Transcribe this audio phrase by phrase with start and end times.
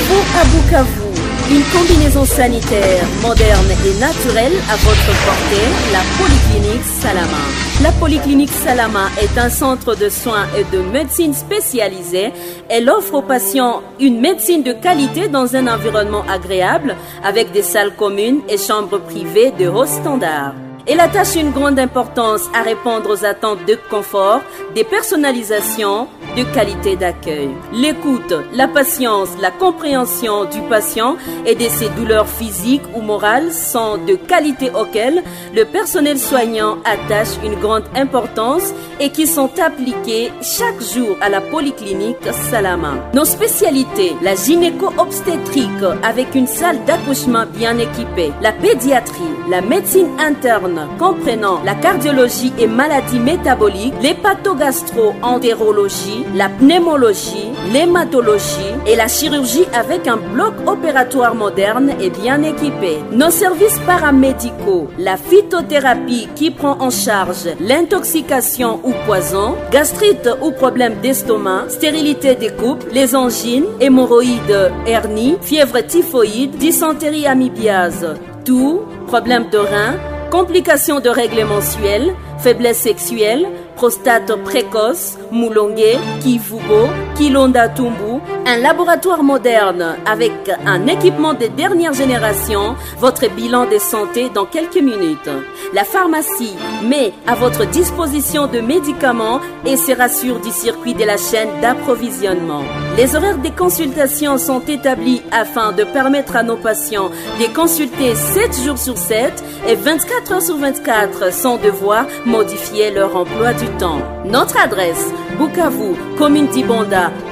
[0.00, 1.12] Nouveau à Bukavu,
[1.50, 7.36] une combinaison sanitaire moderne et naturelle à votre portée, la Polyclinique Salama.
[7.82, 12.32] La Polyclinique Salama est un centre de soins et de médecine spécialisée.
[12.70, 17.94] Elle offre aux patients une médecine de qualité dans un environnement agréable avec des salles
[17.94, 20.54] communes et chambres privées de haut standard.
[20.86, 24.40] Elle attache une grande importance à répondre aux attentes de confort,
[24.74, 27.50] des personnalisations, de qualité d'accueil.
[27.72, 33.98] L'écoute, la patience, la compréhension du patient et de ses douleurs physiques ou morales sont
[33.98, 35.22] de qualité auxquelles
[35.54, 41.40] le personnel soignant attache une grande importance et qui sont appliquées chaque jour à la
[41.40, 42.16] polyclinique
[42.50, 42.94] Salama.
[43.14, 50.79] Nos spécialités, la gynéco-obstétrique avec une salle d'accouchement bien équipée, la pédiatrie, la médecine interne
[50.98, 60.16] comprenant la cardiologie et maladies métaboliques, l'hépatogastro-entérologie, la pneumologie, l'hématologie et la chirurgie avec un
[60.16, 62.98] bloc opératoire moderne et bien équipé.
[63.12, 70.96] Nos services paramédicaux, la phytothérapie qui prend en charge l'intoxication ou poison, gastrite ou problème
[71.02, 79.58] d'estomac, stérilité des couples, les angines, hémorroïdes, hernie, fièvre typhoïde, dysenterie amibiase, tout, problème de
[79.58, 79.94] rein,
[80.30, 86.88] complications de règles mensuelles, faiblesse sexuelle, prostate précoce, moulongué, kivubo,
[87.20, 90.32] kilonda tumbu, un laboratoire moderne avec
[90.64, 95.28] un équipement de dernière génération, votre bilan de santé dans quelques minutes.
[95.74, 101.18] La pharmacie met à votre disposition de médicaments et se rassure du circuit de la
[101.18, 102.64] chaîne d'approvisionnement.
[102.96, 108.64] Les horaires des consultations sont établis afin de permettre à nos patients de consulter 7
[108.64, 114.00] jours sur 7 et 24 heures sur 24 sans devoir modifier leur emploi du temps.
[114.24, 116.48] Notre adresse, Bukavu, commune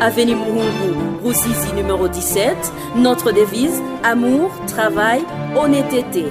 [0.00, 2.56] avenue Muhungu, Roussisi numéro 17.
[2.96, 5.22] Notre devise, amour, travail,
[5.56, 6.26] honnêteté.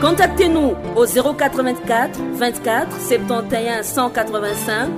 [0.00, 4.88] Contactez-nous au 084 24 71 185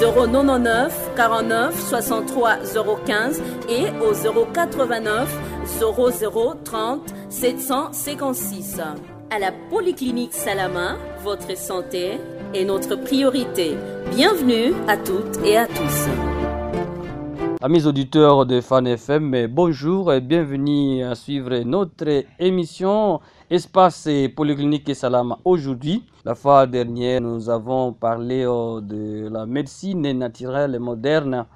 [0.00, 2.56] 099 49 63
[3.06, 4.12] 015 et au
[4.52, 5.28] 089
[5.66, 8.80] 00 30 756.
[9.30, 12.20] À la Polyclinique Salama, votre santé
[12.54, 13.76] est notre priorité.
[14.14, 16.33] Bienvenue à toutes et à tous.
[17.66, 24.94] Amis auditeurs de Fan FM, bonjour et bienvenue à suivre notre émission Espace Polyclinique et
[24.94, 25.38] Salama.
[25.46, 31.46] Aujourd'hui, la fois dernière, nous avons parlé euh, de la médecine naturelle et moderne,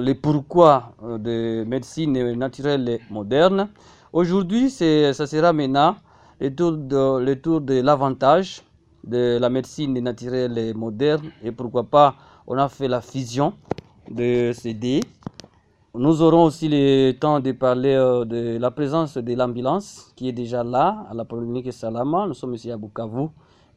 [0.00, 3.68] les pourquoi euh, de médecine naturelle et moderne.
[4.14, 5.96] Aujourd'hui, ça sera maintenant
[6.40, 8.62] le tour de, le tour de l'avantage
[9.06, 12.14] de la médecine naturelle et moderne et pourquoi pas
[12.46, 13.52] on a fait la fusion
[14.10, 15.00] de ces deux.
[15.96, 17.94] Nous aurons aussi le temps de parler
[18.26, 22.26] de la présence de l'ambulance qui est déjà là à la Polyclinique Salama.
[22.26, 23.28] Nous sommes ici à Bukavu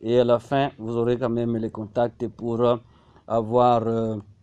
[0.01, 2.66] et à la fin vous aurez quand même les contacts pour
[3.28, 3.83] avoir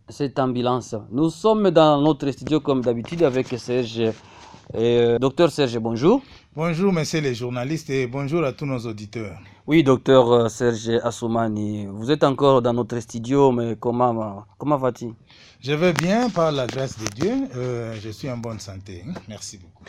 [0.09, 0.95] cette ambulance.
[1.11, 4.13] Nous sommes dans notre studio comme d'habitude avec Serge.
[4.73, 6.23] Et, docteur Serge, bonjour.
[6.57, 9.37] Bonjour, messieurs les journalistes, et bonjour à tous nos auditeurs.
[9.67, 15.07] Oui, docteur Serge Assoumani, vous êtes encore dans notre studio, mais comment, comment vas-tu?
[15.59, 17.49] Je vais bien, par la grâce de Dieu.
[17.57, 19.03] Euh, je suis en bonne santé.
[19.27, 19.83] Merci beaucoup.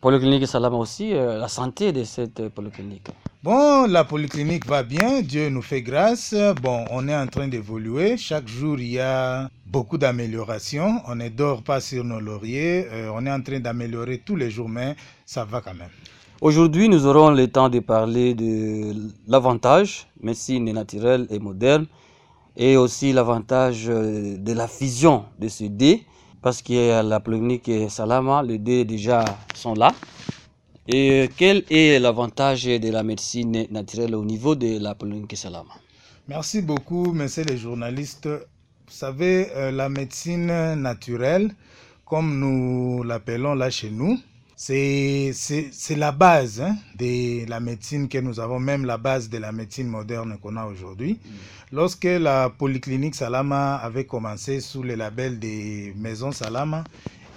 [0.00, 3.06] Polyclinique Salama aussi, euh, la santé de cette polyclinique
[3.40, 6.34] Bon, la polyclinique va bien, Dieu nous fait grâce.
[6.60, 8.16] Bon, on est en train d'évoluer.
[8.16, 11.00] Chaque jour, il y a beaucoup d'améliorations.
[11.06, 12.88] On ne dort pas sur nos lauriers.
[12.92, 15.90] Euh, on est en train d'améliorer tous les jours, mais ça va quand même.
[16.40, 18.92] Aujourd'hui, nous aurons le temps de parler de
[19.28, 21.86] l'avantage médecine naturelle et moderne
[22.56, 25.98] et aussi l'avantage de la fusion de ces deux
[26.42, 29.24] parce a la polyclinique et Salama, les deux déjà
[29.54, 29.92] sont là.
[30.90, 35.74] Et quel est l'avantage de la médecine naturelle au niveau de la polyclinique Salama
[36.28, 38.26] Merci beaucoup, messieurs les journalistes.
[38.26, 40.46] Vous savez, euh, la médecine
[40.76, 41.50] naturelle,
[42.06, 44.18] comme nous l'appelons là chez nous,
[44.56, 45.30] c'est
[45.94, 49.88] la base hein, de la médecine que nous avons, même la base de la médecine
[49.88, 51.12] moderne qu'on a aujourd'hui.
[51.22, 51.28] Mm.
[51.76, 56.82] Lorsque la polyclinique Salama avait commencé sous le label des maisons Salama,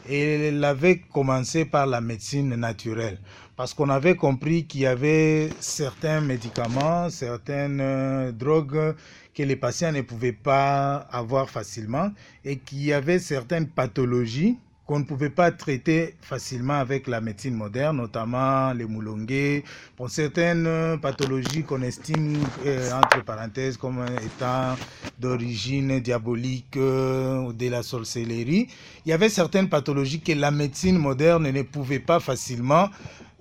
[0.10, 3.20] elle avait commencé par la médecine naturelle.
[3.56, 8.96] Parce qu'on avait compris qu'il y avait certains médicaments, certaines euh, drogues
[9.36, 12.12] que les patients ne pouvaient pas avoir facilement
[12.44, 17.56] et qu'il y avait certaines pathologies qu'on ne pouvait pas traiter facilement avec la médecine
[17.56, 19.64] moderne, notamment les moulongués,
[19.96, 24.76] pour certaines pathologies qu'on estime, euh, entre parenthèses, comme étant
[25.20, 28.68] d'origine diabolique euh, ou de la sorcellerie.
[29.06, 32.90] Il y avait certaines pathologies que la médecine moderne ne pouvait pas facilement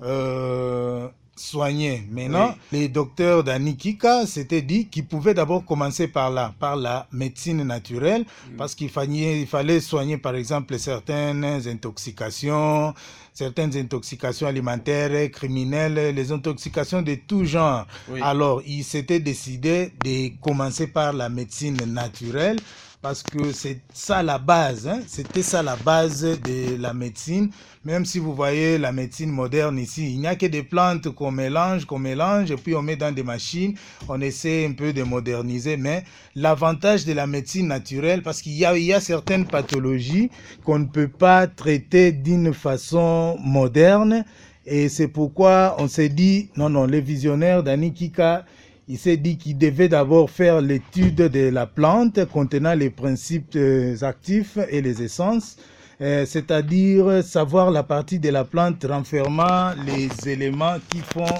[0.02, 2.02] euh, soigner.
[2.10, 7.62] Maintenant, les docteurs d'Anikika s'étaient dit qu'ils pouvaient d'abord commencer par là, par la médecine
[7.62, 8.56] naturelle, mm.
[8.56, 12.94] parce qu'il fallait, il fallait soigner par exemple certaines intoxications,
[13.32, 17.86] certaines intoxications alimentaires, criminelles, les intoxications de tout genre.
[18.20, 22.58] Alors, ils s'étaient décidé de commencer par la médecine naturelle
[23.02, 25.00] parce que c'est ça la base, hein?
[25.06, 27.50] c'était ça la base de la médecine.
[27.82, 31.30] Même si vous voyez la médecine moderne ici, il n'y a que des plantes qu'on
[31.30, 33.74] mélange, qu'on mélange, et puis on met dans des machines,
[34.06, 36.04] on essaie un peu de moderniser, mais
[36.34, 40.30] l'avantage de la médecine naturelle, parce qu'il y y a certaines pathologies
[40.64, 44.26] qu'on ne peut pas traiter d'une façon moderne,
[44.66, 48.44] et c'est pourquoi on s'est dit, non, non, les visionnaires d'Anikika,
[48.90, 53.94] il s'est dit qu'il devait d'abord faire l'étude de la plante contenant les principes euh,
[54.02, 55.58] actifs et les essences,
[56.00, 61.38] euh, c'est-à-dire savoir la partie de la plante renfermant les éléments qui font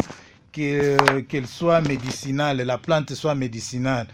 [0.53, 4.07] qu'elle soit médicinale, la plante soit médicinale.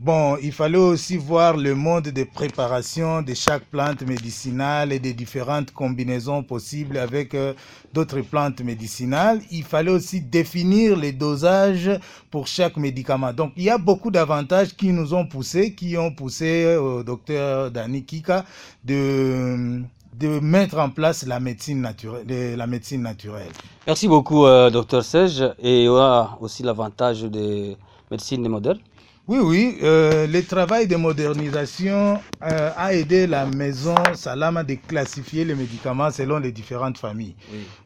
[0.00, 5.12] Bon, il fallait aussi voir le mode de préparation de chaque plante médicinale et des
[5.12, 7.52] différentes combinaisons possibles avec euh,
[7.92, 9.40] d'autres plantes médicinales.
[9.50, 11.90] Il fallait aussi définir les dosages
[12.30, 13.32] pour chaque médicament.
[13.32, 17.02] Donc, il y a beaucoup d'avantages qui nous ont poussé, qui ont poussé euh, au
[17.02, 18.44] docteur Dani Kika
[18.84, 19.82] de
[20.16, 22.56] de mettre en place la médecine naturelle.
[22.56, 23.50] La médecine naturelle.
[23.86, 25.42] Merci beaucoup, euh, docteur Serge.
[25.58, 27.74] Et il y aura aussi l'avantage de
[28.10, 28.78] médecine moderne
[29.28, 35.44] oui, oui, euh, le travail de modernisation euh, a aidé la maison Salama de classifier
[35.44, 37.36] les médicaments selon les différentes familles.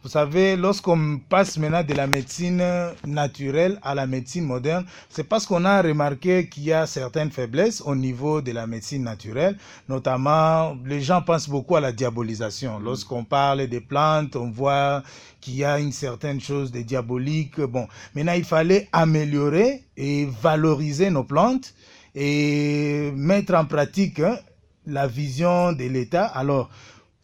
[0.05, 2.63] Vous savez, lorsqu'on passe maintenant de la médecine
[3.05, 7.83] naturelle à la médecine moderne, c'est parce qu'on a remarqué qu'il y a certaines faiblesses
[7.85, 9.57] au niveau de la médecine naturelle,
[9.89, 12.79] notamment les gens pensent beaucoup à la diabolisation.
[12.79, 15.03] Lorsqu'on parle des plantes, on voit
[15.43, 17.61] qu'il y a une certaine chose de diabolique.
[17.61, 21.75] Bon, maintenant il fallait améliorer et valoriser nos plantes
[22.15, 24.39] et mettre en pratique hein,
[24.87, 26.25] la vision de l'État.
[26.25, 26.71] Alors,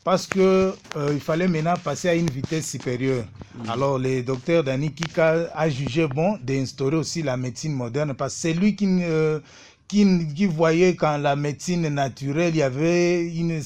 [0.04, 3.24] parce que euh, il fallait maintenant passer à une vitesse supérieure.
[3.54, 3.70] Mm.
[3.70, 8.40] Alors, le docteur Dani Kika a jugé bon d'instaurer aussi la médecine moderne parce que
[8.40, 9.40] c'est lui qui euh,
[9.88, 13.60] qui, qui voyait qu'en la médecine naturelle, il y avait une,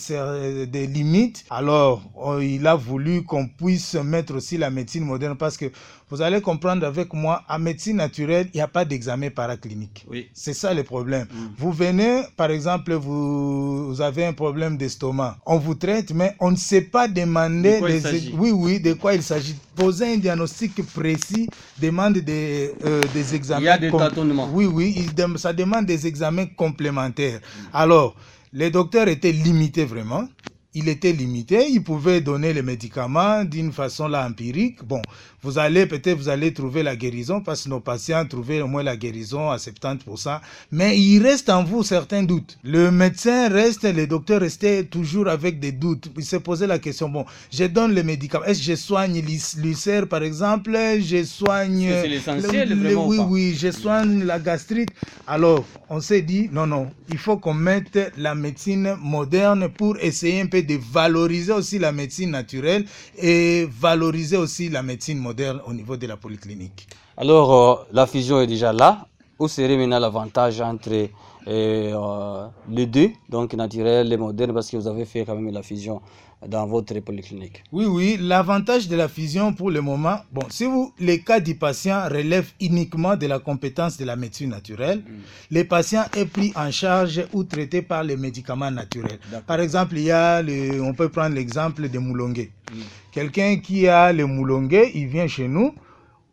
[0.66, 1.44] des limites.
[1.50, 5.70] Alors, oh, il a voulu qu'on puisse mettre aussi la médecine moderne parce que
[6.12, 10.04] vous allez comprendre avec moi, en médecine naturelle, il n'y a pas d'examen paraclinique.
[10.10, 10.28] Oui.
[10.34, 11.26] C'est ça le problème.
[11.32, 11.46] Mm.
[11.56, 15.38] Vous venez, par exemple, vous, vous avez un problème d'estomac.
[15.46, 17.80] On vous traite, mais on ne sait pas demander...
[17.80, 19.56] De oui, oui, de quoi il s'agit.
[19.74, 21.48] Poser un diagnostic précis
[21.80, 23.62] demande des, euh, des examens...
[23.62, 24.50] Il y a des tâtonnements.
[24.52, 25.06] Oui, oui,
[25.36, 27.40] ça demande des examens complémentaires.
[27.72, 28.14] Alors,
[28.52, 30.28] les docteurs étaient limités vraiment
[30.74, 34.82] il était limité, il pouvait donner les médicaments d'une façon là empirique.
[34.82, 35.02] Bon,
[35.42, 38.82] vous allez peut-être vous allez trouver la guérison parce que nos patients trouvaient au moins
[38.82, 40.40] la guérison à 70%,
[40.70, 42.58] mais il reste en vous certains doutes.
[42.64, 46.10] Le médecin reste, le docteur restait toujours avec des doutes.
[46.16, 49.22] Il se posait la question bon, je donne les médicaments, est-ce que je soigne
[49.58, 54.88] l'ulcère par exemple, je soigne c'est l'essentiel vraiment oui oui, je soigne la gastrite.
[55.26, 60.40] Alors, on s'est dit non non, il faut qu'on mette la médecine moderne pour essayer
[60.40, 62.84] un peu de valoriser aussi la médecine naturelle
[63.18, 66.88] et valoriser aussi la médecine moderne au niveau de la polyclinique.
[67.16, 69.06] Alors, euh, la fusion est déjà là.
[69.38, 71.08] Où serait maintenant l'avantage entre
[71.48, 75.62] euh, les deux, donc naturel et moderne, parce que vous avez fait quand même la
[75.62, 76.00] fusion
[76.46, 77.62] dans votre polyclinique.
[77.72, 81.54] Oui, oui, l'avantage de la fusion pour le moment, bon, si vous, les cas du
[81.54, 85.12] patient relèvent uniquement de la compétence de la médecine naturelle, mm.
[85.50, 89.18] les patients est pris en charge ou traités par les médicaments naturels.
[89.46, 92.50] Par exemple, il y a, le, on peut prendre l'exemple de moulongué.
[92.72, 92.76] Mm.
[93.12, 95.74] Quelqu'un qui a le moulongué, il vient chez nous,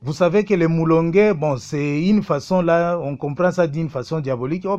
[0.02, 4.22] vous savez que le moulongué, bon, c'est une façon là, on comprend ça d'une façon
[4.22, 4.64] diabolique.
[4.66, 4.78] Oh,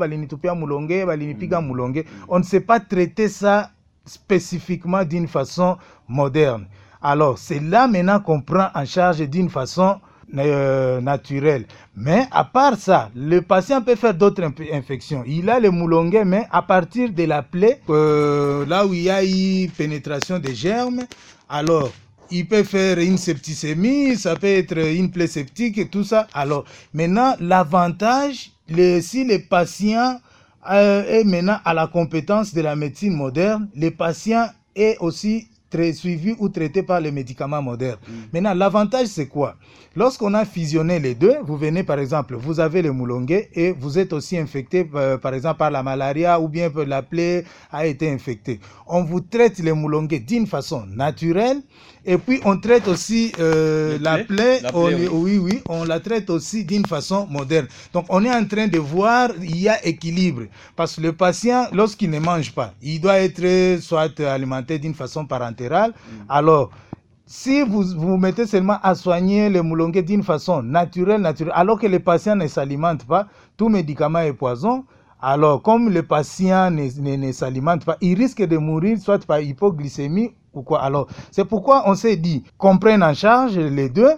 [0.56, 1.60] moulongué, mm.
[1.60, 2.06] moulongué.
[2.28, 3.70] On ne sait pas traiter ça
[4.10, 5.76] spécifiquement d'une façon
[6.08, 6.66] moderne.
[7.02, 10.00] Alors, c'est là maintenant qu'on prend en charge d'une façon
[10.36, 11.64] euh, naturelle.
[11.96, 15.24] Mais à part ça, le patient peut faire d'autres infections.
[15.26, 19.10] Il a le moulonguet, mais à partir de la plaie, euh, là où il y
[19.10, 21.02] a eu pénétration des germes,
[21.48, 21.90] alors
[22.30, 26.26] il peut faire une septicémie, ça peut être une plaie septique et tout ça.
[26.34, 26.64] Alors,
[26.94, 28.52] maintenant, l'avantage,
[29.00, 30.20] si les patients
[30.68, 35.92] euh, et maintenant à la compétence de la médecine moderne, les patients est aussi très
[35.92, 37.98] suivis ou traités par les médicaments modernes.
[38.32, 39.54] Maintenant, l'avantage, c'est quoi?
[39.96, 43.98] Lorsqu'on a fusionné les deux, vous venez par exemple, vous avez le moulongué et vous
[43.98, 48.10] êtes aussi infecté euh, par exemple par la malaria ou bien la plaie a été
[48.10, 48.60] infectée.
[48.86, 51.62] On vous traite le moulongué d'une façon naturelle
[52.04, 55.38] et puis on traite aussi euh, la plaie, oui.
[55.38, 55.62] oui.
[55.68, 57.66] on la traite aussi d'une façon moderne.
[57.92, 60.42] Donc on est en train de voir, il y a équilibre.
[60.76, 65.26] Parce que le patient, lorsqu'il ne mange pas, il doit être soit alimenté d'une façon
[65.26, 65.90] parentérale.
[65.90, 66.24] Mm.
[66.28, 66.70] Alors,
[67.26, 71.86] si vous vous mettez seulement à soigner le moulongué d'une façon naturelle, naturelle, alors que
[71.86, 74.84] le patient ne s'alimente pas, tout médicament est poison,
[75.22, 79.40] alors, comme le patient ne, ne, ne s'alimente pas, il risque de mourir soit par
[79.40, 80.82] hypoglycémie ou quoi.
[80.82, 84.12] Alors, c'est pourquoi on s'est dit qu'on prenne en charge les deux,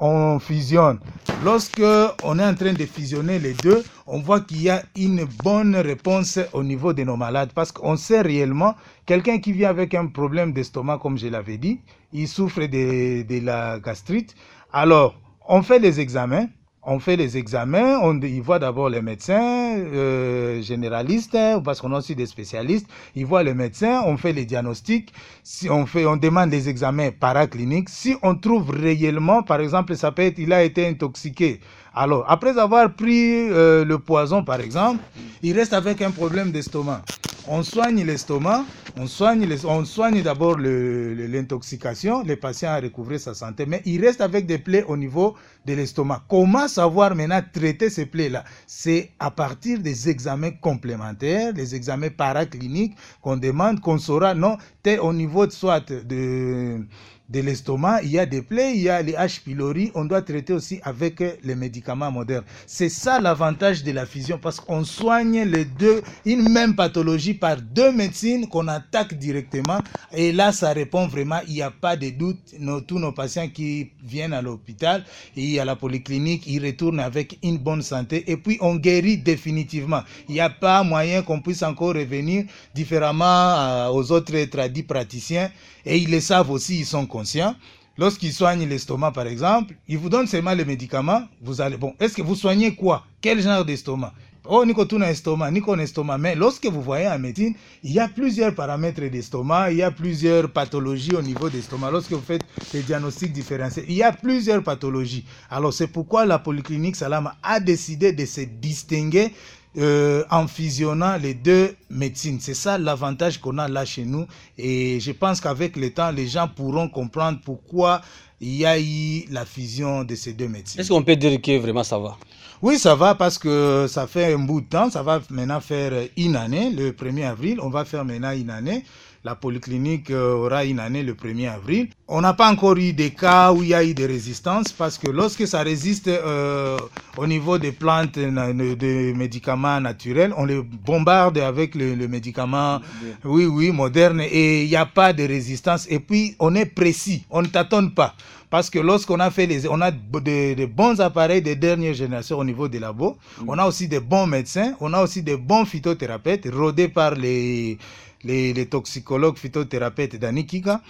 [0.00, 1.00] on fusionne.
[1.44, 1.82] Lorsque
[2.24, 5.76] on est en train de fusionner les deux, on voit qu'il y a une bonne
[5.76, 8.74] réponse au niveau de nos malades parce qu'on sait réellement
[9.06, 11.80] quelqu'un qui vient avec un problème d'estomac, comme je l'avais dit,
[12.12, 14.34] il souffre de, de la gastrite.
[14.72, 15.14] Alors,
[15.48, 16.46] on fait les examens
[16.90, 21.92] on fait les examens, on y voit d'abord les médecins euh, généralistes, hein, parce qu'on
[21.92, 22.86] a aussi des spécialistes.
[23.14, 27.10] Ils voient les médecins, on fait les diagnostics, si on fait, on demande les examens
[27.10, 27.90] paracliniques.
[27.90, 31.60] Si on trouve réellement, par exemple, ça peut être, il a été intoxiqué.
[31.94, 35.02] Alors, après avoir pris euh, le poison, par exemple,
[35.42, 37.02] il reste avec un problème d'estomac
[37.50, 38.64] on soigne l'estomac,
[38.96, 39.46] on soigne,
[39.84, 44.84] soigne d'abord l'intoxication, le, patient a recouvré sa santé, mais il reste avec des plaies
[44.84, 45.34] au niveau
[45.66, 46.22] de l'estomac.
[46.28, 48.44] Comment savoir maintenant traiter ces plaies-là?
[48.66, 54.58] C'est à partir des examens complémentaires, des examens paracliniques qu'on demande, qu'on saura, non,
[55.00, 56.86] au niveau de soit de
[57.28, 59.42] de l'estomac, il y a des plaies, il y a les H.
[59.42, 62.44] pylori, on doit traiter aussi avec les médicaments modernes.
[62.66, 67.58] C'est ça l'avantage de la fusion parce qu'on soigne les deux, une même pathologie par
[67.60, 69.80] deux médecines qu'on attaque directement
[70.12, 72.38] et là ça répond vraiment, il n'y a pas de doute,
[72.86, 75.04] tous nos patients qui viennent à l'hôpital
[75.36, 80.00] et à la polyclinique, ils retournent avec une bonne santé et puis on guérit définitivement.
[80.28, 82.44] Il n'y a pas moyen qu'on puisse encore revenir
[82.74, 85.50] différemment euh, aux autres tradis praticiens
[85.88, 87.54] et ils le savent aussi, ils sont conscients.
[87.96, 91.22] Lorsqu'ils soignent l'estomac, par exemple, ils vous donnent seulement les médicaments.
[91.42, 93.04] Vous allez, bon, est-ce que vous soignez quoi?
[93.20, 94.12] Quel genre d'estomac?
[94.50, 96.16] Oh, Nico un estomac, Nico estomac.
[96.16, 99.90] Mais lorsque vous voyez en médecine, il y a plusieurs paramètres d'estomac, il y a
[99.90, 101.90] plusieurs pathologies au niveau d'estomac.
[101.90, 105.24] Lorsque vous faites des diagnostics différenciés, il y a plusieurs pathologies.
[105.50, 109.32] Alors, c'est pourquoi la polyclinique Salama a décidé de se distinguer
[109.78, 112.38] euh, en fusionnant les deux médecines.
[112.40, 114.26] C'est ça l'avantage qu'on a là chez nous.
[114.56, 118.00] Et je pense qu'avec le temps, les gens pourront comprendre pourquoi
[118.40, 120.80] il y a eu la fusion de ces deux médecines.
[120.80, 122.16] Est-ce qu'on peut dire que vraiment ça va?
[122.60, 124.90] Oui, ça va parce que ça fait un bout de temps.
[124.90, 127.58] Ça va maintenant faire une année, le 1er avril.
[127.60, 128.84] On va faire maintenant une année
[129.24, 131.88] la polyclinique euh, aura une année le 1er avril.
[132.06, 134.96] On n'a pas encore eu des cas où il y a eu des résistances parce
[134.98, 136.78] que lorsque ça résiste euh,
[137.16, 142.80] au niveau des plantes, des médicaments naturels, on les bombarde avec le, le médicament,
[143.24, 145.86] oui, oui, moderne et il n'y a pas de résistance.
[145.90, 148.14] Et puis, on est précis, on ne tâtonne pas.
[148.50, 152.44] Parce que lorsqu'on a fait les, on a de, bons appareils de dernière génération au
[152.44, 156.48] niveau des labos, on a aussi des bons médecins, on a aussi des bons phytothérapeutes
[156.50, 157.76] rodés par les,
[158.24, 160.80] les, toxicologues phytothérapeutes d'Anikika,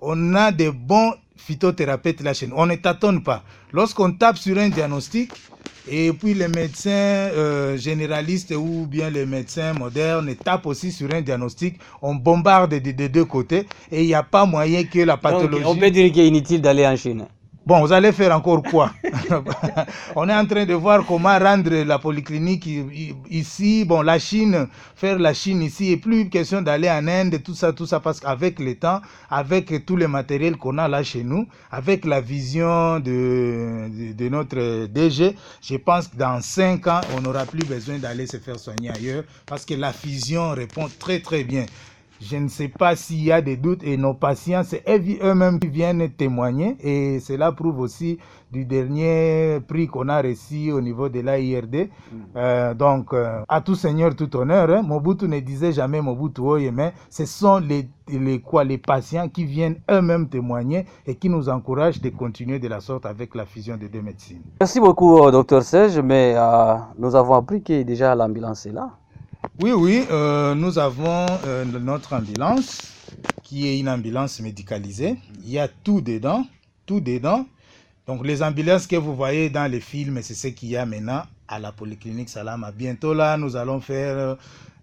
[0.00, 2.56] on a des bons phytothérapeutes chez nous.
[2.56, 3.42] On ne tâtonne pas.
[3.72, 5.30] Lorsqu'on tape sur un diagnostic,
[5.88, 11.20] et puis les médecins euh, généralistes ou bien les médecins modernes tapent aussi sur un
[11.20, 15.64] diagnostic, on bombarde des deux côtés et il n'y a pas moyen que la pathologie...
[15.64, 17.26] on peut dire qu'il est inutile d'aller en Chine.
[17.66, 18.92] Bon, vous allez faire encore quoi?
[20.14, 22.68] On est en train de voir comment rendre la polyclinique
[23.28, 23.84] ici.
[23.84, 27.72] Bon, la Chine, faire la Chine ici, et plus question d'aller en Inde, tout ça,
[27.72, 31.48] tout ça, parce qu'avec le temps, avec tout le matériel qu'on a là chez nous,
[31.72, 37.46] avec la vision de, de, notre DG, je pense que dans cinq ans, on n'aura
[37.46, 41.66] plus besoin d'aller se faire soigner ailleurs, parce que la fusion répond très très bien.
[42.20, 44.82] Je ne sais pas s'il y a des doutes et nos patients, c'est
[45.22, 48.18] eux-mêmes qui viennent témoigner et cela prouve aussi
[48.50, 51.74] du dernier prix qu'on a reçu au niveau de l'AIRD.
[51.74, 52.16] Mm.
[52.36, 54.82] Euh, donc, euh, à tout seigneur, tout honneur, hein.
[54.82, 59.44] Mobutu ne disait jamais Mobutu oye, mais ce sont les, les, quoi, les patients qui
[59.44, 63.76] viennent eux-mêmes témoigner et qui nous encouragent de continuer de la sorte avec la fusion
[63.76, 64.42] des deux médecines.
[64.60, 66.34] Merci beaucoup, euh, docteur Serge, mais
[66.98, 68.90] nous avons appris que déjà l'ambulance est là.
[69.58, 72.92] Oui, oui, euh, nous avons euh, notre ambulance
[73.42, 75.16] qui est une ambulance médicalisée.
[75.44, 76.44] Il y a tout dedans,
[76.84, 77.46] tout dedans.
[78.06, 81.22] Donc les ambulances que vous voyez dans les films, c'est ce qu'il y a maintenant
[81.48, 82.70] à la polyclinique Salama.
[82.70, 84.36] Bientôt là, nous allons faire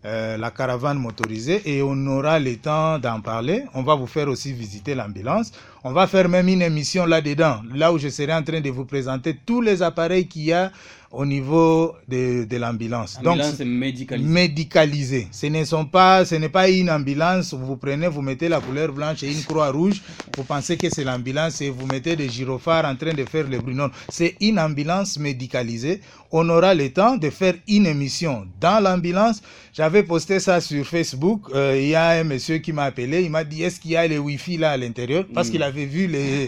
[0.06, 3.66] euh, la caravane motorisée et on aura le temps d'en parler.
[3.76, 5.52] On va vous faire aussi visiter l'ambulance.
[5.84, 8.86] On va faire même une émission là-dedans, là où je serai en train de vous
[8.86, 10.72] présenter tous les appareils qu'il y a
[11.14, 13.20] au niveau de, de l'ambulance.
[13.24, 14.28] Ambulance médicalisée.
[14.30, 15.28] médicalisé.
[15.32, 17.54] Ce ne sont pas, ce n'est pas une ambulance.
[17.54, 20.02] Vous prenez, vous mettez la couleur blanche et une croix rouge.
[20.36, 23.60] Vous pensez que c'est l'ambulance et vous mettez des gyrophares en train de faire le
[23.60, 23.76] bruit.
[23.76, 26.02] Non, c'est une ambulance médicalisée.
[26.36, 29.42] On aura le temps de faire une émission dans l'ambulance.
[29.72, 31.42] J'avais posté ça sur Facebook.
[31.54, 33.22] Euh, il y a un monsieur qui m'a appelé.
[33.22, 35.26] Il m'a dit est-ce qu'il y a les Wi-Fi là à l'intérieur?
[35.32, 36.48] Parce qu'il avait vu les,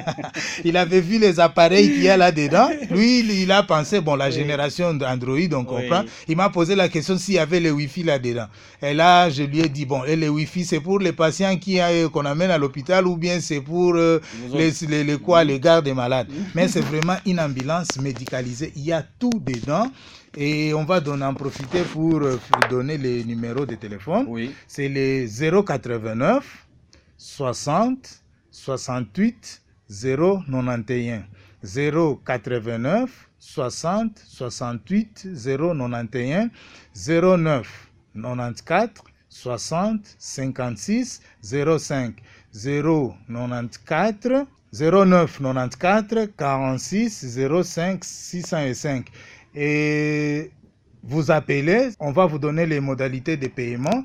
[0.64, 2.68] il avait vu les appareils qu'il y a là dedans.
[2.90, 6.00] Lui, il, a pensé bon la génération d'Android, on comprend.
[6.02, 6.10] Oui.
[6.28, 8.46] Il m'a posé la question s'il y avait les Wi-Fi là dedans.
[8.82, 11.78] Et là, je lui ai dit bon, et les Wi-Fi c'est pour les patients qui
[11.80, 14.20] a- qu'on amène à l'hôpital ou bien c'est pour euh,
[14.52, 16.28] les, les, les quoi, les gardes des malades.
[16.54, 18.72] Mais c'est vraiment une ambulance médicalisée.
[18.76, 19.90] Il y a tout dedans.
[20.36, 22.38] Et on va donner, en profiter pour euh,
[22.70, 24.26] donner les numéros de téléphone.
[24.28, 24.54] Oui.
[24.66, 26.66] C'est les 089
[27.16, 31.22] 60 68 091.
[31.62, 36.50] 089 60 68 091
[36.94, 38.90] 09 94
[39.28, 42.16] 60 56 05
[42.52, 49.06] 094 09 94 46 05 605
[49.54, 50.50] et
[51.02, 54.04] vous appelez, on va vous donner les modalités de paiement.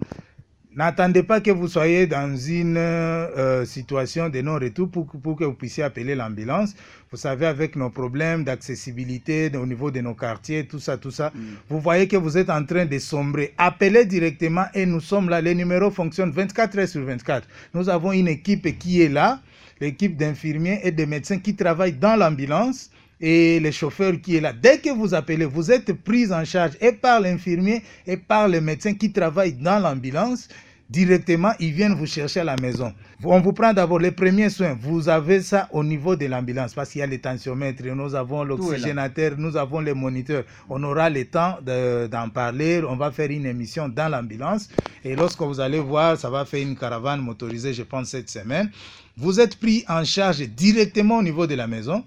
[0.75, 5.55] N'attendez pas que vous soyez dans une euh, situation de non-retour pour, pour que vous
[5.55, 6.75] puissiez appeler l'ambulance.
[7.09, 11.33] Vous savez, avec nos problèmes d'accessibilité au niveau de nos quartiers, tout ça, tout ça,
[11.67, 13.55] vous voyez que vous êtes en train de sombrer.
[13.57, 15.41] Appelez directement et nous sommes là.
[15.41, 17.47] Les numéros fonctionnent 24 heures sur 24.
[17.74, 19.39] Nous avons une équipe qui est là,
[19.79, 24.53] l'équipe d'infirmiers et de médecins qui travaillent dans l'ambulance et le chauffeur qui est là.
[24.53, 28.62] Dès que vous appelez, vous êtes pris en charge et par l'infirmier et par le
[28.62, 30.48] médecin qui travaille dans l'ambulance.
[30.89, 32.94] Directement, ils viennent vous chercher à la maison.
[33.22, 34.77] On vous prend d'abord les premiers soins.
[34.79, 38.46] Vous avez ça au niveau de l'ambulance parce qu'il y a les tensiomètres, nous avons
[38.46, 40.46] l'oxygénateur, nous avons les moniteurs.
[40.70, 42.82] On aura le temps de- d'en parler.
[42.88, 44.70] On va faire une émission dans l'ambulance.
[45.03, 48.71] Et lorsque vous allez voir, ça va faire une caravane motorisée, je pense, cette semaine.
[49.17, 52.06] Vous êtes pris en charge directement au niveau de la maison.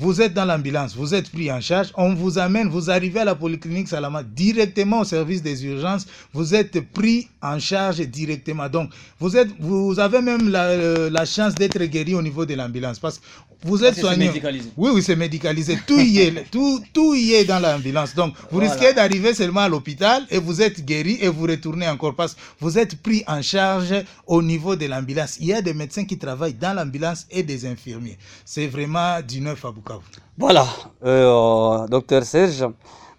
[0.00, 3.24] Vous êtes dans l'ambulance, vous êtes pris en charge, on vous amène, vous arrivez à
[3.24, 8.68] la polyclinique Salama directement au service des urgences, vous êtes pris en charge directement.
[8.68, 12.54] Donc, vous, êtes, vous avez même la, euh, la chance d'être guéri au niveau de
[12.54, 13.24] l'ambulance parce que
[13.64, 14.28] vous êtes soigné.
[14.28, 14.68] médicalisé.
[14.76, 15.76] Oui, oui, c'est médicalisé.
[15.84, 18.14] Tout y est, tout, tout y est dans l'ambulance.
[18.14, 18.70] Donc, vous Voilà.
[18.70, 22.40] risquez d'arriver seulement à l'hôpital et vous êtes guéri et vous retournez encore parce que
[22.60, 23.94] vous êtes pris en charge
[24.28, 25.38] au niveau de l'ambulance.
[25.40, 28.16] Il y a des médecins qui travaillent dans l'ambulance et des infirmiers.
[28.44, 30.02] C'est vraiment du neuf à Bukavu.
[30.38, 30.66] Voilà,
[31.02, 32.24] uh, Dr.
[32.24, 32.70] Serge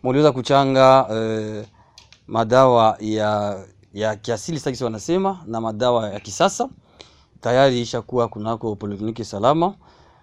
[0.03, 1.65] muliweza kuchanga uh,
[2.27, 3.59] madawa ya
[3.93, 6.69] ya kiasili sasa wanasema na madawa ya kisasa
[7.41, 9.73] tayari ishakuwa kunako polikliniki salama.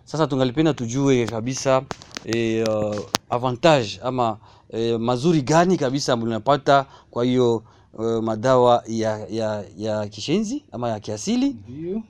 [0.04, 1.82] Sasa tungalipenda tujue kabisa
[2.24, 2.96] e, uh,
[3.30, 4.36] avantage ama
[4.70, 7.62] e, mazuri gani kabisa mlinapata kwa hiyo
[7.94, 11.56] uh, madawa ya, ya, ya kishenzi ama ya kiasili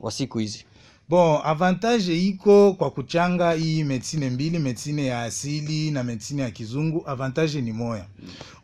[0.01, 0.65] wa siku hizi.
[1.09, 7.03] Bon, avantage iko kwa kuchanga hii medicine mbili, medicine ya asili na medicine ya kizungu.
[7.07, 8.07] Avantage ni moya.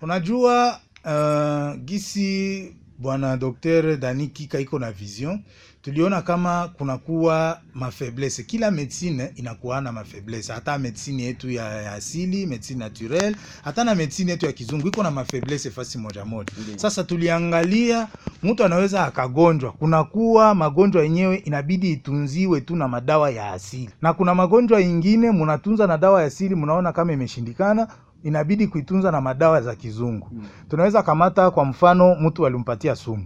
[0.03, 3.97] Unajua uh, gisi bwana Dr.
[3.97, 5.41] Dani Kika iko na vision,
[5.83, 8.43] tuliona kama kunakuwa mafaiblesse.
[8.43, 14.31] Kila medicine inakuwa na mafaiblesse, hata medicine yetu ya, asili, medicine naturelle, hata na medicine
[14.31, 16.53] yetu ya kizungu iko na mafaiblesse fasi moja moja.
[16.77, 18.09] Sasa tuliangalia
[18.43, 24.35] mtu anaweza akagonjwa, kunakuwa magonjwa yenyewe inabidi itunziwe tu na madawa ya asili, na kuna
[24.35, 27.89] magonjwa ingine munatunza na dawa ya asili, mnaona kama imeshindikana
[28.25, 30.31] inabidi kuitunza na madawa za kizungu.
[30.71, 33.25] Tunaweza kamata kwa mfano, mtu alimpatia sumu,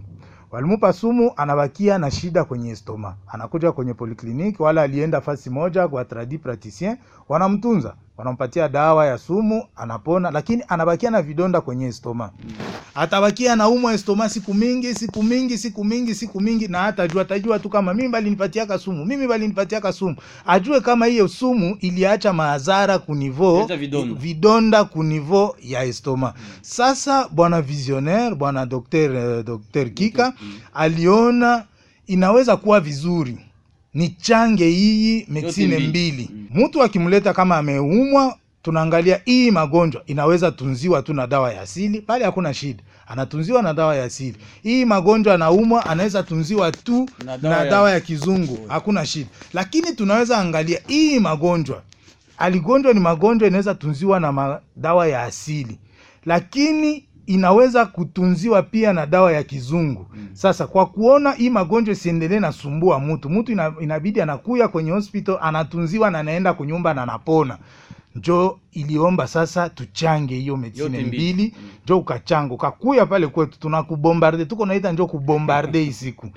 [0.51, 6.05] walimupa sumu, anabakia na shida kwenye estoma, anakuja kwenye polikliniki, wala alienda fasi moja kwa
[6.05, 6.97] tradi praticien,
[7.29, 12.31] wanamtunza wanampatia dawa ya sumu, anapona, lakini anabakia na vidonda kwenye estoma
[12.95, 17.59] atabakia anaumwa estoma siku mingi siku mingi siku mingi siku mingi, na hata jua atajua
[17.59, 22.33] tu kama mimi bali balinipatiaka sumu, mimi bali balinipatiaka sumu, ajue kama hiyo sumu iliacha
[22.33, 24.19] madhara kunivo vidonda.
[24.21, 26.33] vidonda kunivo ya estoma.
[26.61, 29.89] Sasa bwana visionnaire bwana dokter, dokter Dr.
[29.93, 30.33] Kika
[30.73, 31.65] aliona
[32.07, 33.37] inaweza kuwa vizuri
[33.93, 36.29] ni change hii medicine mbili.
[36.49, 42.01] Mutu Mtu akimleta kama ameumwa, tunaangalia hii magonjwa inaweza tunziwa tu na dawa ya asili,
[42.01, 44.35] pale hakuna shida, anatunziwa na dawa ya asili.
[44.63, 49.29] Hii magonjwa anaumwa, anaweza tunziwa tu Na dawa, na dawa ya- ya, kizungu, hakuna shida.
[49.53, 51.81] Lakini tunaweza angalia hii magonjwa
[52.37, 55.77] aligonjwa ni magonjwa inaweza tunziwa na madawa ya asili,
[56.25, 60.05] lakini inaweza kutunziwa pia na dawa ya kizungu.
[60.33, 66.11] Sasa kwa kuona hii magonjwa isiendelee nasumbua mtu mtu ina, inabidi anakuya kwenye hospital anatunziwa
[66.11, 67.57] na anaenda kunyumba na anapona.
[68.15, 71.07] Njo iliomba sasa tuchange hiyo medicine mbili.
[71.33, 76.27] mbili njo ukachanga ukakuya pale kwetu tunakubombarde tuko naita njo kubombarde isiku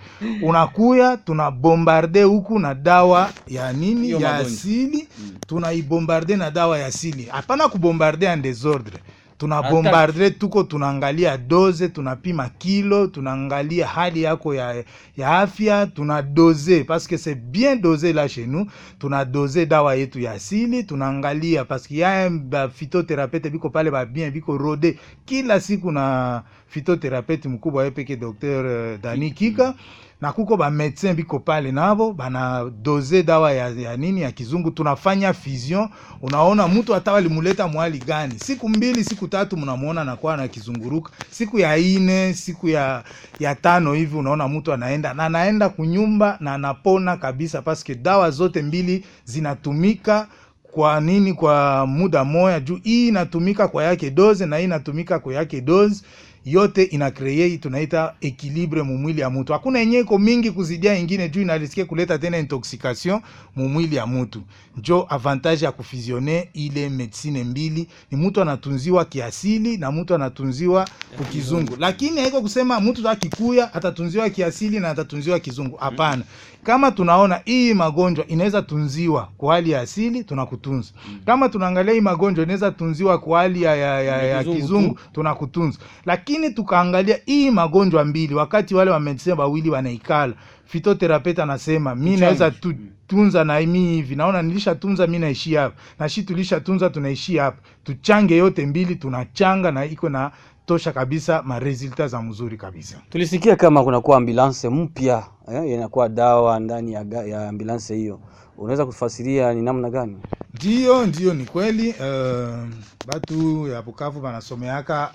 [0.43, 4.53] unakuya tunabombarde huku na dawa ya nini Hiyo ya magonjwa.
[4.59, 5.09] asili
[5.47, 7.23] tunaibombarde na dawa ya asili.
[7.25, 8.99] Hapana kubombarde en desordre
[9.41, 14.85] tunabombarde tuko tunaangalia doze tunapima kilo tunaangalia hali yako ya,
[15.17, 18.67] ya afya tunadoze paske se bien dosé la chez nous.
[18.99, 24.99] Tunadoze dawa yetu ya asili tunaangalia paske que ya baphytothérapeute biko pale babien biko rode
[25.25, 29.75] kila siku na phytothérapeute mkubwa ye peke docteur uh, dani kika.
[30.21, 34.71] Na kuko bamedecin biko pale nabo banadoze dawa ya, ya nini ya kizungu.
[34.71, 35.89] Tunafanya fusion.
[36.23, 38.35] Unaona mtu hata walimuleta mwali gani?
[38.39, 41.11] Siku mbili siku tatu mnamuona nakuwa na kizunguruka.
[41.31, 43.05] Siku ya ine siku ya,
[43.39, 45.15] ya tano hivi unaona mtu anaenda.
[45.15, 50.29] Na anaenda kunyumba na anapona kabisa paske dawa zote mbili zinatumika
[50.63, 51.33] kwa nini?
[51.35, 56.03] Kwa muda moya juu hii inatumika kwa yake doze na hii inatumika kwa yake doze
[56.45, 61.41] yote ina create tunaita ekilibre mumwili ya mutu hakuna yenye iko mingi kuzidia ingine juu
[61.43, 63.21] inalisikia kuleta tena intoxication
[63.57, 64.43] mumwili ya mutu
[64.77, 67.87] njo avantage ya kufizione ile medicine mbili.
[68.11, 74.81] Ni mutu anatunziwa kiasili na mutu anatunziwa kukizungu lakini haiko kusema mtu akikuya atatunziwa kiasili
[74.81, 75.77] na atatunziwa kizungu.
[75.77, 76.23] Hapana
[76.63, 80.93] kama tunaona hii magonjwa inaweza tunziwa kwa hali ya asili tunakutunza.
[81.27, 85.79] Kama tunaangalia hii magonjwa inaweza tunziwa kwa hali ya, ya, ya, ya Kizungu tunakutunza.
[86.07, 90.33] Lakini tukaangalia hii magonjwa mbili wakati wale wamesema wawili wanaikala
[90.65, 92.75] fitoterapeuta anasema mi naweza tu,
[93.07, 94.17] tunza na mi hivi.
[94.17, 95.77] Naona nilishatunza mi naishi hapa.
[95.99, 97.59] Na shi tulishatunza tunaishi hapa.
[97.85, 100.31] Tuchange yote mbili tunachanga na iko na
[100.67, 103.01] tosha kabisa maresulta za mzuri kabisa.
[103.11, 108.21] Tulisikia kama kunakuwa ambulance mpya eh, inakuwa dawa ndani ya, ya ambulance hiyo.
[108.59, 110.17] Unaweza kufasiria ni namna gani?
[110.55, 111.89] Ndiyo, ndiyo, ni kweli.
[111.91, 112.69] Uh,
[113.07, 115.13] batu ya Bukavu banasomeaka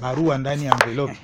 [0.00, 1.16] barua ndani ya envelope.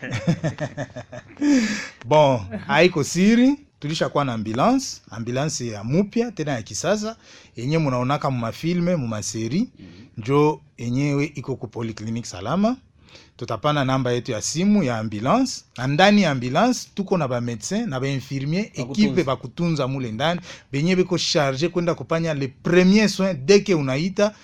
[2.09, 7.17] Bon, haiko siri, tulishakuwa na ambulance, ambulance ya mupya tena ya kisasa.
[7.57, 9.71] Yenye munaonaka mumafilme mumaseri,
[10.17, 12.77] njo enyewe iko ku polyclinique Salama
[13.47, 15.65] tutapana namba yetu ya simu ya ambulance.
[15.79, 20.41] Na ndani ya ambulance tuko na bamedecin na bainfirmier ekipe bakutunza mule ndani.
[20.73, 24.35] Benye beko charge kwenda kupanya le premier soin deke unaita.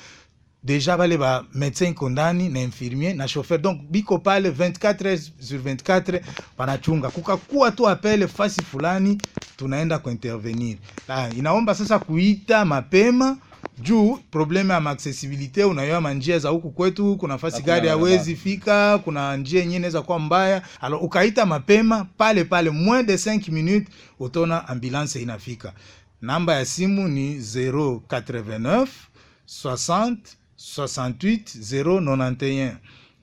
[0.63, 3.59] Deja bale ba medecin iko ndani na infirmier na chauffeur.
[3.61, 6.21] Donc biko pale 24 heures sur 24
[6.59, 7.11] banachunga.
[7.11, 9.19] Kukakuwa tu apele fasi fulani
[9.57, 10.77] tunaenda kuintervenir
[11.09, 13.37] La, inaomba sasa kuita mapema
[13.83, 19.37] juu probleme ya maaccessibilité unayoa manjia za huku kwetu kuna nafasi gari hawezi fika kuna
[19.37, 20.63] njia yenyewe inaweza kuwa mbaya.
[20.81, 23.89] Alo, ukaita mapema pale pale moins de 5 minutes
[24.19, 25.73] utaona ambulance inafika.
[26.23, 28.87] Namba ya simu ni 089
[29.49, 30.17] 60
[30.79, 31.41] 68
[32.05, 32.73] 091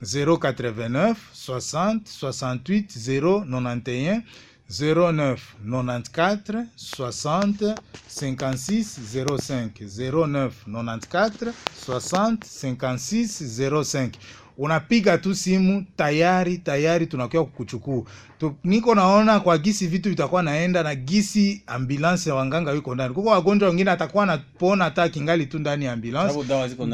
[0.02, 1.14] 089
[1.48, 4.22] 60 68 091
[4.68, 7.74] 09 94 60
[8.08, 9.70] 56 05
[10.10, 11.52] 09 94
[11.86, 13.40] 60 56
[13.84, 14.18] 05
[14.58, 18.02] unapiga tu simu tayari tayari tunakuwa kukuchukua.
[18.38, 23.14] Tu, niko naona kwa gisi vitu vitakuwa naenda na gisi ambulance ya wanganga yuko ndani.
[23.14, 26.34] Kuko wagonjwa wengine atakuwa anapona hata kingali tu ndani ya ambulance.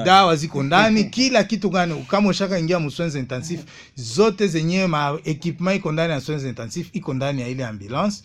[0.04, 1.04] Dawa ziko ndani.
[1.04, 3.60] kila kitu gani kama ushaka ingia mu intensif
[3.96, 8.22] zote zenyewe ma equipment iko ndani ya soins intensif iko ndani ya ile ambulance.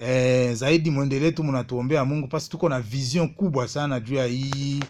[0.00, 2.28] Eh, zaidi mwendelee tu mnatuombea Mungu.
[2.28, 4.80] Pasi tuko na vision kubwa sana juu ya hii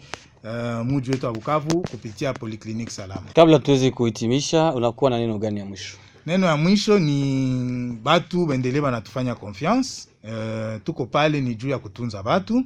[0.43, 3.23] uh, muji wetu wa Bukavu kupitia Polyclinic Salama.
[3.35, 5.97] Kabla tuweze kuhitimisha, unakuwa na neno gani ya mwisho?
[6.25, 10.07] Neno ya mwisho ni batu bendelee banatufanya confiance.
[10.23, 12.63] Uh, tuko pale ni juu ya kutunza batu,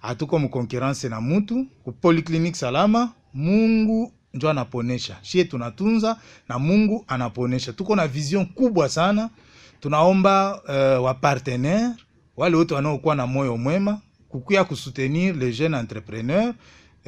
[0.00, 1.66] hatuko mukonkurence na mutu.
[1.84, 6.16] Ku Polyclinic Salama, Mungu njo anaponesha, shie tunatunza
[6.48, 7.72] na Mungu anaponesha.
[7.72, 9.30] Tuko na vision kubwa sana,
[9.80, 11.88] tunaomba uh, wapartenere
[12.36, 16.54] wale wote wanaokuwa na moyo mwema kukuya kusutenir les jeunes entrepreneurs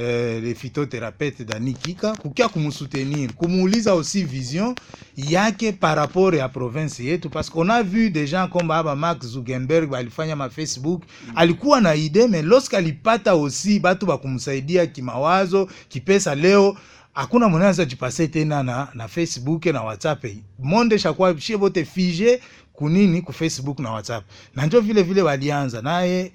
[0.01, 4.75] eh, le phytothérapeute Dani Kika kukia kumsoutenir kumuuliza aussi vision
[5.17, 7.29] yake par rapport ya province yetu.
[7.29, 11.03] Parce qu'on a vu des gens comme aba Mark Zuckerberg alifanya ma Facebook
[11.37, 16.77] alikuwa na idée mais lorsque alipata aussi batu bakumsaidia kimawazo kipesa leo
[17.15, 20.25] hakuna mwana anaweza jipase tena na, na Facebook na WhatsApp.
[20.59, 22.41] Monde shakuwa shie bote fige
[22.73, 24.25] kunini ku Facebook na WhatsApp.
[24.55, 26.33] Na njo vile vile walianza naye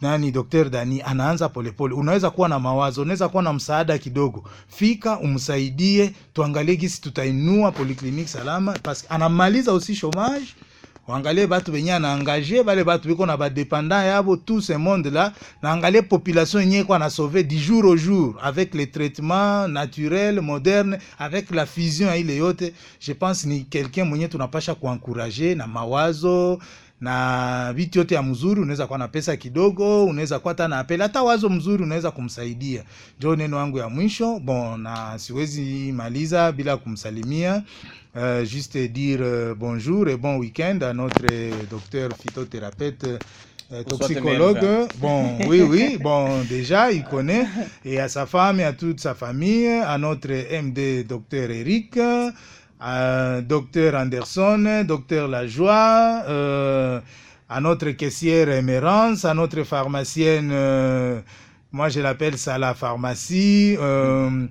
[0.00, 0.70] nani Dr.
[0.70, 1.94] Dani anaanza polepole.
[1.94, 8.28] Unaweza kuwa na mawazo, unaweza kuwa na msaada kidogo, fika umsaidie, tuangalie gisi tutainua polyclinique
[8.28, 10.54] salama, parce anamaliza aussi chômage
[11.08, 15.32] waangalie batu benye anaangaje bale batu biko na badependant yabo tout ce monde là
[15.62, 20.98] naangalie population yenye kwa na sauver du jour au jour avec les traitements naturels modernes
[21.18, 26.58] avec la fusion ile yote je pense ni quelqu'un mwenye tunapasha kuankuraje na mawazo
[27.00, 31.04] na vitu yote ya mzuri unaweza kuwa na pesa kidogo unaweza kuwa hata na apela.
[31.04, 32.84] Hata wazo mzuri unaweza kumsaidia.
[33.18, 34.38] Njo neno wangu ya mwisho.
[34.38, 37.62] Bon na siwezi maliza bila kumsalimia.
[38.16, 41.22] Euh, juste dire euh, bonjour et bon week-end à notre
[41.70, 43.04] docteur phytothérapeute
[43.70, 44.88] euh, toxicologue.
[44.96, 47.46] Bon, oui, oui, bon, déjà, il connaît.
[47.84, 51.96] Et à sa femme et à toute sa famille, à notre MD docteur Eric,
[52.80, 57.00] à docteur Anderson, docteur Lajoie, euh,
[57.48, 61.20] à notre caissière Emerance, à notre pharmacienne, euh,
[61.72, 63.76] moi je l'appelle ça la pharmacie.
[63.78, 64.46] Euh,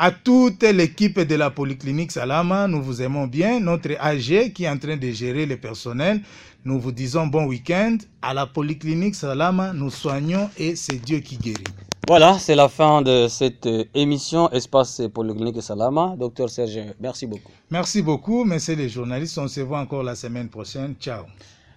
[0.00, 3.58] à toute l'équipe de la polyclinique Salama, nous vous aimons bien.
[3.58, 6.20] Notre AG qui est en train de gérer le personnel,
[6.64, 7.96] nous vous disons bon week-end.
[8.22, 11.64] À la polyclinique Salama, nous soignons et c'est Dieu qui guérit.
[12.08, 16.14] Voilà, c'est la fin de cette euh, émission Espace Polyclinique Salama.
[16.18, 17.52] Docteur Serge, merci beaucoup.
[17.70, 19.36] Merci beaucoup, messieurs les journalistes.
[19.36, 20.94] On se voit encore la semaine prochaine.
[20.98, 21.24] Ciao.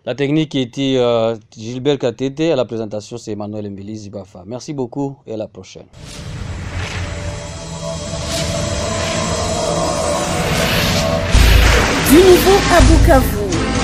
[0.06, 2.40] La technique était euh, Gilbert Katete.
[2.50, 4.44] À la présentation, c'est Emmanuel Mbili Zibafa.
[4.48, 5.88] Merci beaucoup et à la prochaine.
[12.10, 13.41] Du nouveau à Bukavu,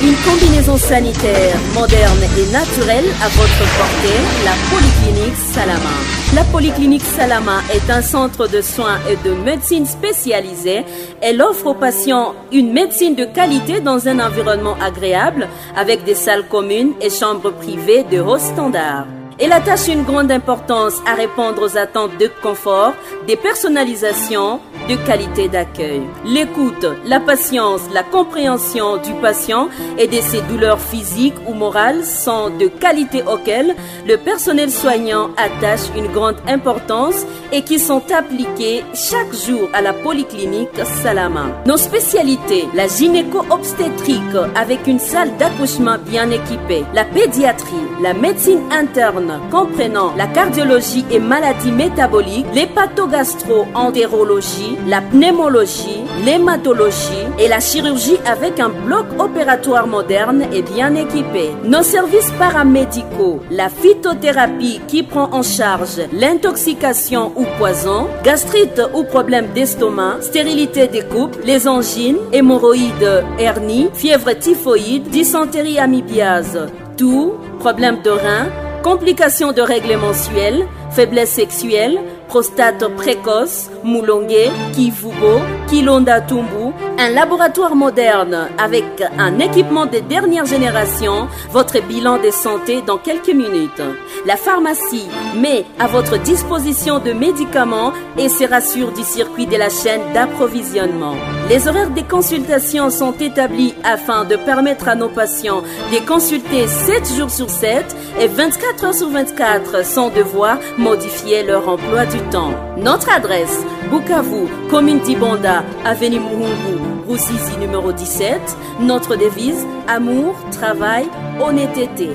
[0.07, 5.95] une combinaison sanitaire moderne et naturelle à votre portée, la Polyclinique Salama.
[6.33, 10.85] La Polyclinique Salama est un centre de soins et de médecine spécialisée.
[11.21, 16.47] Elle offre aux patients une médecine de qualité dans un environnement agréable avec des salles
[16.47, 19.07] communes et chambres privées de haut standard.
[19.39, 22.93] Elle attache une grande importance à répondre aux attentes de confort,
[23.27, 26.01] des personnalisations, de qualité d'accueil.
[26.25, 29.69] L'écoute, la patience, la compréhension du patient
[29.99, 33.75] et de ses douleurs physiques ou morales sont de qualité auxquelles
[34.07, 39.93] le personnel soignant attache une grande importance et qui sont appliquées chaque jour à la
[39.93, 41.45] polyclinique Salama.
[41.67, 44.17] Nos spécialités, la gynéco-obstétrique
[44.55, 51.19] avec une salle d'accouchement bien équipée, la pédiatrie, la médecine interne comprenant la cardiologie et
[51.19, 60.61] maladies métaboliques, l'hépatogastro-entérologie, la pneumologie, l'hématologie et la chirurgie avec un bloc opératoire moderne et
[60.61, 61.51] bien équipé.
[61.63, 69.47] Nos services paramédicaux, la phytothérapie qui prend en charge l'intoxication ou poison, gastrite ou problème
[69.53, 78.09] d'estomac, stérilité des couples, les angines, hémorroïdes, hernie, fièvre typhoïde, dysenterie amibiase, tout, problème de
[78.09, 78.47] rein,
[78.81, 88.47] complications de règles mensuelles, faiblesse sexuelle, prostate précoce, moulongué, kivubo, kilonda tumbu, un laboratoire moderne
[88.57, 88.85] avec
[89.17, 93.81] un équipement de dernière génération, votre bilan de santé dans quelques minutes.
[94.25, 99.69] La pharmacie met à votre disposition de médicaments et se rassure du circuit de la
[99.69, 101.15] chaîne d'approvisionnement.
[101.49, 107.15] Les horaires des consultations sont établis afin de permettre à nos patients de consulter 7
[107.15, 107.85] jours sur 7
[108.19, 112.51] et 24 heures sur 24 sans devoir modifier leur emploi du temps.
[112.75, 118.41] Notre adresse, Bukavu, commune d'Ibanda, avenue Muhungu, Roussisi numéro 17.
[118.81, 121.05] Notre devise, amour, travail,
[121.39, 122.09] honnêteté.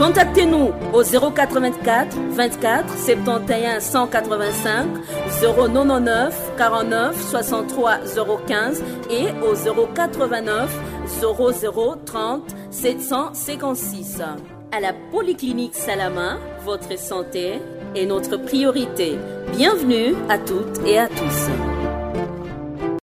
[0.00, 4.86] Contactez-nous au 084 24 71 185
[5.42, 7.98] 099 49 63
[8.46, 10.74] 015 et au 089
[11.06, 14.22] 00 30 756.
[14.72, 17.60] À la Polyclinique Salama, votre santé
[17.94, 19.18] est notre priorité.
[19.52, 21.69] Bienvenue à toutes et à tous.